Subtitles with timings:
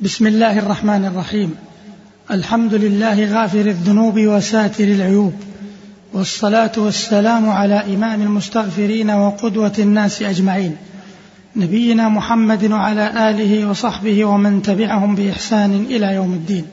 [0.00, 1.54] بسم الله الرحمن الرحيم.
[2.30, 5.32] الحمد لله غافر الذنوب وساتر العيوب.
[6.12, 10.76] والصلاة والسلام على إمام المستغفرين وقدوة الناس أجمعين.
[11.56, 16.64] نبينا محمد وعلى آله وصحبه ومن تبعهم بإحسان إلى يوم الدين.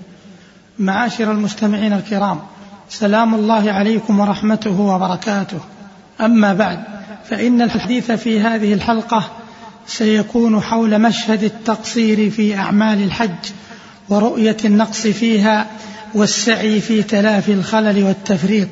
[0.79, 2.39] معاشر المستمعين الكرام
[2.89, 5.59] سلام الله عليكم ورحمته وبركاته.
[6.21, 6.79] أما بعد
[7.29, 9.23] فإن الحديث في هذه الحلقة
[9.87, 13.51] سيكون حول مشهد التقصير في أعمال الحج
[14.09, 15.67] ورؤية النقص فيها
[16.13, 18.69] والسعي في تلافي الخلل والتفريط.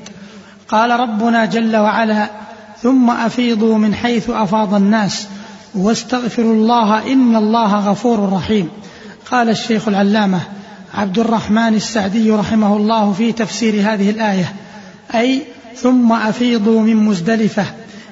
[0.67, 2.30] قال ربنا جل وعلا
[2.81, 5.27] ثم أفيضوا من حيث أفاض الناس
[5.75, 8.69] واستغفروا الله إن الله غفور رحيم.
[9.31, 10.39] قال الشيخ العلامة
[10.94, 14.53] عبد الرحمن السعدي رحمه الله في تفسير هذه الآية
[15.16, 15.41] أي
[15.75, 17.66] ثم أفيضوا من مزدلفة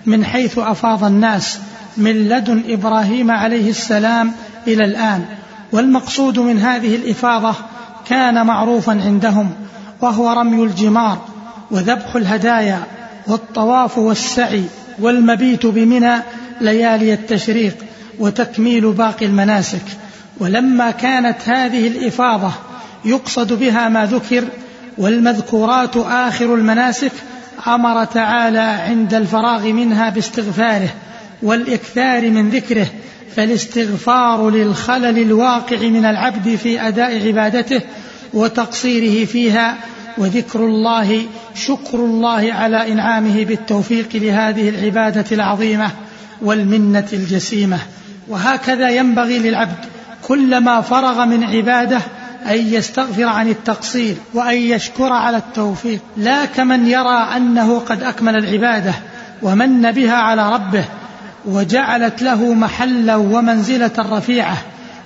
[0.05, 1.59] من حيث أفاض الناس
[1.97, 4.31] من لدن إبراهيم عليه السلام
[4.67, 5.25] إلى الآن.
[5.71, 7.55] والمقصود من هذه الإفاضة
[8.09, 9.51] كان معروفا عندهم
[10.01, 11.25] وهو رمي الجمار
[11.71, 12.83] وذبح الهدايا
[13.27, 14.63] والطواف والسعي
[14.99, 16.15] والمبيت بمنى
[16.61, 17.75] ليالي التشريق
[18.19, 19.83] وتكميل باقي المناسك.
[20.39, 22.51] ولما كانت هذه الإفاضة
[23.05, 24.43] يقصد بها ما ذكر
[24.97, 27.11] والمذكورات آخر المناسك
[27.67, 30.89] أمر تعالى عند الفراغ منها باستغفاره
[31.41, 32.87] والإكثار من ذكره
[33.35, 37.81] فالاستغفار للخلل الواقع من العبد في أداء عبادته
[38.33, 39.77] وتقصيره فيها
[40.17, 45.91] وذكر الله شكر الله على إنعامه بالتوفيق لهذه العبادة العظيمة
[46.41, 47.79] والمنة الجسيمة.
[48.27, 49.85] وهكذا ينبغي للعبد
[50.27, 51.99] كلما فرغ من عباده
[52.45, 55.99] أن يستغفر عن التقصير وأن يشكر على التوفيق.
[56.17, 58.93] لا كمن يرى أنه قد أكمل العبادة
[59.41, 60.85] ومن بها على ربه
[61.47, 64.57] وجعلت له محلا ومنزلة رفيعة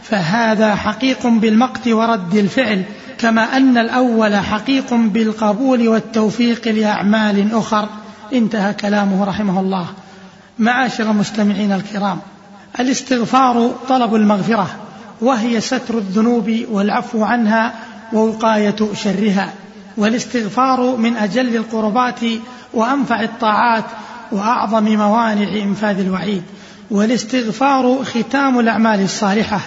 [0.04, 2.84] فهذا حقيق بالمقت ورد الفعل
[3.18, 7.90] كما أن الأول حقيق بالقبول والتوفيق لأعمال أخر.
[8.34, 9.88] انتهى كلامه رحمه الله.
[10.60, 12.20] معاشر المستمعين الكرام
[12.80, 14.68] الاستغفار طلب المغفرة
[15.22, 17.74] وهي ستر الذنوب والعفو عنها
[18.14, 19.54] ووقاية شرها
[19.98, 22.20] والاستغفار من أجل القربات
[22.74, 23.84] وأنفع الطاعات
[24.32, 26.44] وأعظم موانع إنفاذ الوعيد
[26.92, 29.60] والاستغفار ختام الأعمال الصالحة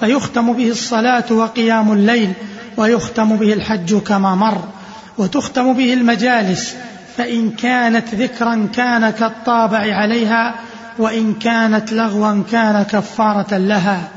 [0.00, 2.32] فيختم به الصلاة وقيام الليل
[2.76, 4.64] ويختم به الحج كما مر
[5.18, 6.74] وتختم به المجالس
[7.16, 10.54] فإن كانت ذكرا كان كالطابع عليها
[10.98, 14.08] وإن كانت لغوا كان كفارة لها.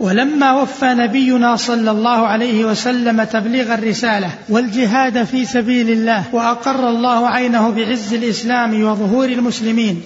[0.00, 7.28] ولما وفى نبينا صلى الله عليه وسلم تبليغ الرسالة والجهاد في سبيل الله وأقر الله
[7.28, 10.02] عينه بعز الإسلام وظهور المسلمين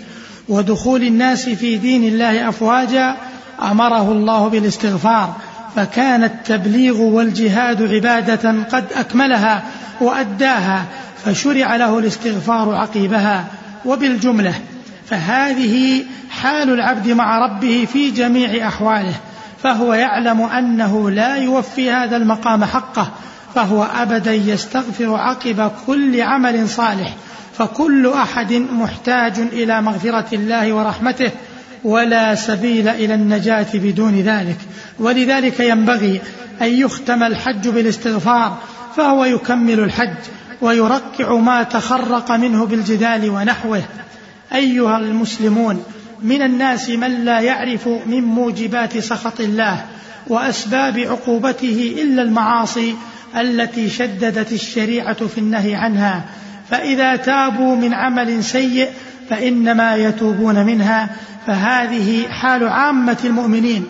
[0.49, 3.17] ودخول الناس في دين الله أفواجا
[3.63, 5.37] أمره الله بالاستغفار
[5.77, 9.63] فكان التبليغ والجهاد عبادة قد أكملها
[10.01, 10.85] وأداها
[11.25, 13.45] فشرع له الاستغفار عقيبها
[13.85, 14.55] وبالجملة
[15.07, 19.15] فهذه حال العبد مع ربه في جميع أحواله.
[19.63, 23.11] فهو يعلم أنه لا يوفي هذا المقام حقه
[23.55, 27.15] فهو ابدا يستغفر عقب كل عمل صالح
[27.59, 31.31] فكل أحد محتاج إلى مغفرة الله ورحمته
[31.85, 34.57] ولا سبيل إلى النجاة بدون ذلك.
[34.99, 36.21] ولذلك ينبغي
[36.63, 38.59] أن يختم الحج بالاستغفار
[38.97, 40.17] فهو يكمل الحج
[40.61, 43.83] ويركع ما تخرق منه بالجدال ونحوه.
[44.55, 45.85] أيها المسلمون
[46.23, 49.85] من الناس من لا يعرف من موجبات سخط الله
[50.27, 52.95] وأسباب عقوبته إلا المعاصي
[53.37, 56.25] التي شددت الشريعة في النهي عنها.
[56.71, 58.89] فإذا تابوا من عمل سيء
[59.31, 61.09] فإنما يتوبون منها.
[61.47, 63.85] فهذه حال عامة المؤمنين.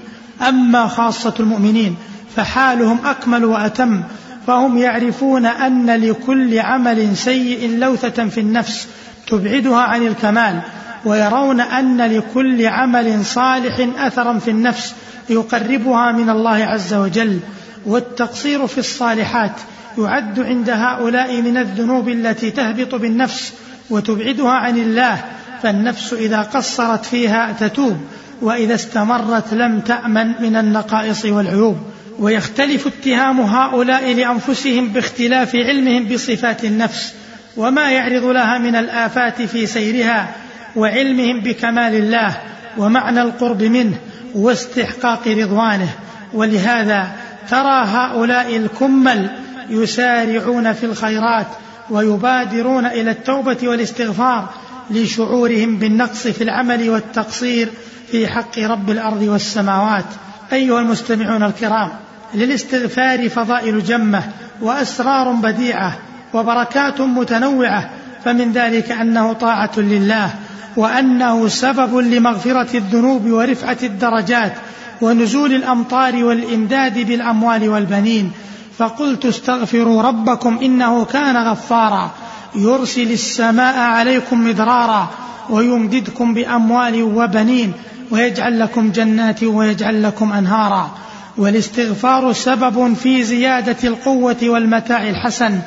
[0.48, 1.96] أما خاصة المؤمنين
[2.36, 4.02] فحالهم أكمل وأتم.
[4.46, 8.88] فهم يعرفون أن لكل عمل سيء لوثة في النفس
[9.26, 10.60] تبعدها عن الكمال.
[11.04, 14.94] ويرون أن لكل عمل صالح اثرا في النفس
[15.30, 17.40] يقربها من الله عز وجل.
[17.86, 19.52] والتقصير في الصالحات
[19.98, 23.52] يعد عند هؤلاء من الذنوب التي تهبط بالنفس
[23.90, 25.24] وتبعدها عن الله.
[25.62, 27.96] فالنفس إذا قصرت فيها تتوب
[28.42, 31.76] وإذا استمرت لم تأمن من النقائص والعيوب.
[32.18, 37.14] ويختلف اتهام هؤلاء لأنفسهم باختلاف علمهم بصفات النفس.
[37.56, 40.34] وما يعرض لها من الآفات في سيرها
[40.76, 42.36] وعلمهم بكمال الله
[42.78, 43.96] ومعنى القرب منه
[44.34, 45.88] واستحقاق رضوانه.
[46.32, 47.08] ولهذا
[47.50, 49.30] ترى هؤلاء الكمل
[49.70, 51.46] يسارعون في الخيرات
[51.90, 54.48] ويبادرون إلى التوبة والاستغفار
[54.90, 57.68] لشعورهم بالنقص في العمل والتقصير
[58.10, 60.04] في حق رب الأرض والسماوات.
[60.52, 61.90] أيها المستمعون الكرام
[62.34, 64.22] للاستغفار فضائل جمة
[64.60, 65.98] وأسرار بديعة
[66.34, 67.90] وبركات متنوعة
[68.24, 70.30] فمن ذلك أنه طاعة لله
[70.76, 74.52] وأنه سبب لمغفرة الذنوب ورفعة الدرجات
[75.00, 78.32] ونزول الأمطار والإمداد بالأموال والبنين.
[78.78, 82.10] فقلت استغفروا ربكم إنه كان غفارا.
[82.54, 85.08] يرسل السماء عليكم مدرارا
[85.50, 87.72] ويمددكم بأموال وبنين
[88.10, 90.90] ويجعل لكم جنات ويجعل لكم أنهارا.
[91.38, 95.58] والاستغفار سبب في زيادة القوة والمتاع الحسن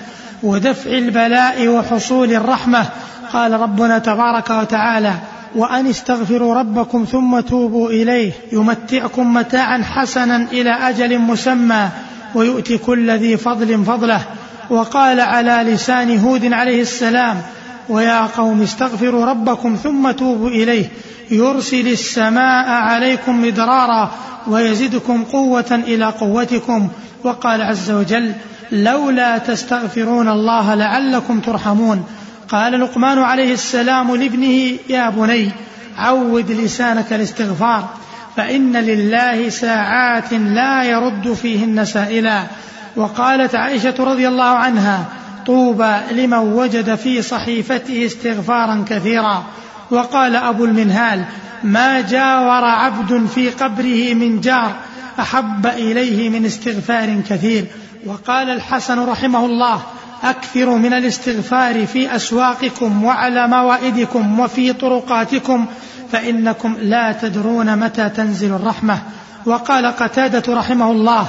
[0.44, 2.86] ودفع البلاء وحصول الرحمة
[3.34, 5.14] قال ربنا تبارك وتعالى
[5.56, 11.90] وأن استغفروا ربكم ثم توبوا إليه يمتعكم متاعا حسنا إلى أجل مسمى
[12.36, 14.22] ويؤتي كل ذي فضل فضله.
[14.70, 17.42] وقال على لسان هود عليه السلام
[17.90, 20.86] ويا قوم استغفروا ربكم ثم توبوا إليه
[21.32, 24.12] يرسل السماء عليكم مدرارا
[24.48, 26.88] ويزدكم قوة إلى قوتكم.
[27.24, 28.34] وقال عز وجل
[28.72, 32.04] لولا تستغفرون الله لعلكم ترحمون.
[32.54, 35.52] قال لقمان عليه السلام لابنه يا بني
[35.98, 37.90] عود لسانك الاستغفار
[38.38, 42.44] فإن لله ساعات لا يرد فيهن سائلا.
[42.96, 45.06] وقالت عائشة رضي الله عنها
[45.46, 49.44] طوبى لمن وجد في صحيفته استغفارا كثيرا.
[49.92, 51.26] وقال أبو المنهال
[51.64, 54.76] ما جاور عبد في قبره من جار
[55.20, 57.66] أحب إليه من استغفار كثير.
[58.06, 59.82] وقال الحسن رحمه الله
[60.24, 65.66] اكثروا من الاستغفار في أسواقكم وعلى موائدكم وفي طرقاتكم
[66.12, 68.98] فإنكم لا تدرون متى تنزل الرحمة.
[69.46, 71.28] وقال قتادة رحمه الله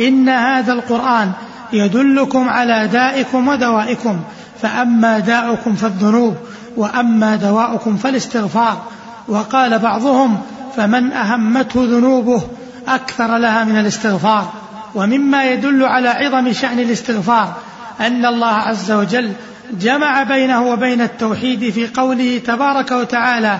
[0.00, 1.32] إن هذا القرآن
[1.72, 4.20] يدلكم على دائكم ودوائكم
[4.62, 6.36] فأما داؤكم فالذنوب
[6.76, 8.82] وأما دواؤكم فالاستغفار.
[9.28, 10.38] وقال بعضهم
[10.76, 12.42] فمن أهمته ذنوبه
[12.88, 14.52] أكثر لها من الاستغفار.
[14.94, 17.54] ومما يدل على عظم شأن الاستغفار
[18.00, 19.32] أن الله عز وجل
[19.80, 23.58] جمع بينه وبين التوحيد في قوله تبارك وتعالى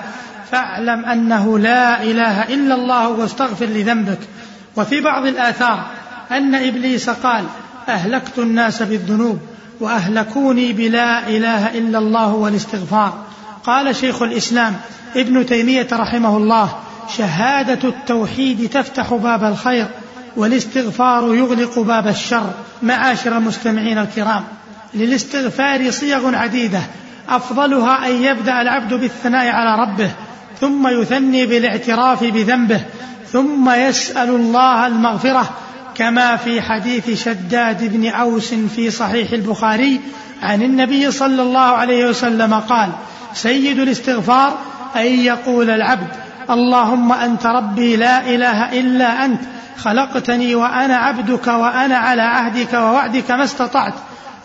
[0.51, 4.19] فاعلم أنه لا إله إلا الله واستغفر لذنبك.
[4.77, 5.87] وفي بعض الآثار
[6.31, 7.45] أن إبليس قال
[7.89, 9.39] أهلكت الناس بالذنوب
[9.81, 13.25] وأهلكوني بلا إله إلا الله والاستغفار.
[13.65, 14.77] قال شيخ الإسلام
[15.17, 16.77] ابن تيمية رحمه الله
[17.17, 19.87] شهادة التوحيد تفتح باب الخير.
[20.37, 22.51] والاستغفار يغلق باب الشر
[22.83, 24.45] معاشر المستمعين الكرام.
[24.95, 26.81] للاستغفار صيغ عديدة.
[27.29, 30.11] أفضلها أن يبدأ العبد بالثناء على ربه
[30.61, 32.81] ثم يثني بالاعتراف بذنبه
[33.33, 35.51] ثم يسأل الله المغفرة.
[35.95, 40.01] كما في حديث شداد بن أوس في صحيح البخاري
[40.43, 42.91] عن النبي صلى الله عليه وسلم قال
[43.35, 44.59] سيد الاستغفار
[44.97, 46.09] أن يقول العبد
[46.51, 49.41] اللهم أنت ربي لا إله إلا أنت
[49.77, 53.95] خلقتني وأنا عبدك وأنا على عهدك ووعدك ما استطعت.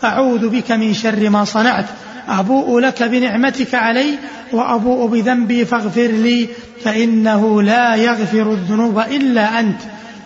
[0.04, 1.86] أعوذ بك من شر ما صنعت.
[2.28, 4.18] أبوء لك بنعمتك علي
[4.52, 6.48] وأبوء بذنبي فاغفر لي
[6.84, 9.80] فإنه لا يغفر الذنوب إلا أنت.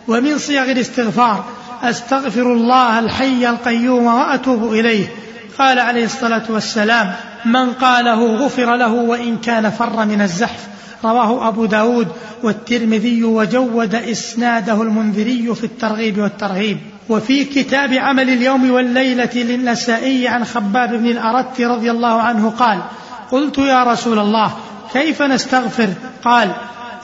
[0.09, 1.45] ومن صيغ الاستغفار
[1.83, 5.07] أستغفر الله الحي القيوم وأتوب إليه.
[5.59, 7.13] قال عليه الصلاة والسلام
[7.45, 10.74] من قاله غفر له وإن كان فر من الزحف.
[11.05, 12.09] رواه أبو داود
[12.43, 16.79] والترمذي وجود إسناده المنذري في الترغيب والترهيب.
[17.09, 22.79] وفي كتاب عمل اليوم والليلة للنسائي عن خباب بن الأرت رضي الله عنه قال
[23.33, 24.53] قلت يا رسول الله
[24.93, 25.89] كيف نستغفر؟
[26.25, 26.51] قال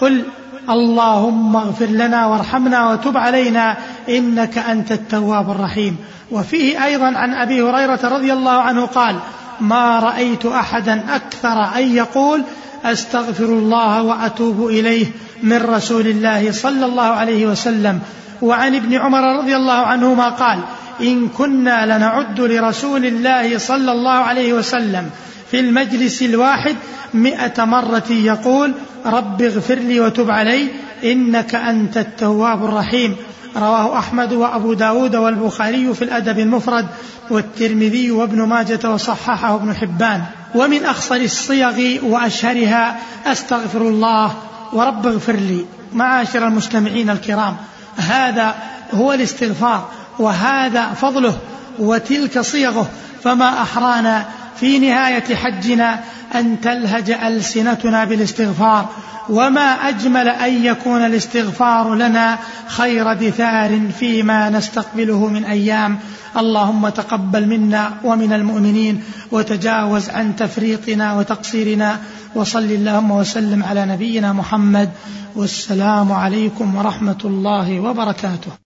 [0.00, 0.22] قل
[0.70, 3.76] اللهم اغفر لنا وارحمنا وتب علينا
[4.08, 5.96] إنك أنت التواب الرحيم.
[6.30, 9.16] وفيه أيضا عن أبي هريرة رضي الله عنه قال
[9.60, 12.42] ما رأيت احدا أكثر أن يقول
[12.84, 15.06] أستغفر الله وأتوب إليه
[15.42, 18.00] من رسول الله صلى الله عليه وسلم.
[18.42, 20.58] وعن ابن عمر رضي الله عنهما قال
[21.00, 25.10] إن كنا لنعد لرسول الله صلى الله عليه وسلم
[25.50, 26.76] في المجلس الواحد
[27.14, 28.72] مئة مرة يقول
[29.06, 30.68] رب اغفر لي وتب علي
[31.04, 33.16] إنك أنت التواب الرحيم.
[33.56, 36.86] رواه أحمد وأبو داود والبخاري في الأدب المفرد
[37.30, 40.22] والترمذي وابن ماجة وصححه ابن حبان.
[40.54, 44.34] ومن أخصر الصيغ وأشهرها أستغفر الله
[44.72, 45.66] ورب اغفر لي.
[45.92, 47.56] معاشر المستمعين الكرام
[47.96, 48.54] هذا
[48.94, 49.88] هو الاستغفار
[50.18, 51.38] وهذا فضله
[51.80, 52.90] وتلك صيغه
[53.24, 54.24] فما أحرانا
[54.60, 56.00] في نهاية حجنا
[56.34, 58.88] أن تلهج ألسنتنا بالاستغفار
[59.28, 65.98] وما أجمل أن يكون الاستغفار لنا خير دثار فيما نستقبله من أيام.
[66.36, 71.98] اللهم تقبل منا ومن المؤمنين وتجاوز عن تفريطنا وتقصيرنا
[72.34, 74.90] وصل اللهم وسلم على نبينا محمد.
[75.36, 78.60] والسلام عليكم ورحمة الله وبركاته.